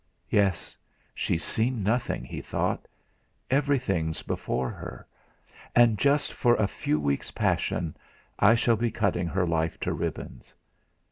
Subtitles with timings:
[0.31, 0.75] 'Yes
[1.13, 2.87] she's seen nothing,' he thought;
[3.51, 5.05] 'everything's before her.
[5.75, 7.95] And just for a few weeks' passion,
[8.39, 10.55] I shall be cutting her life to ribbons.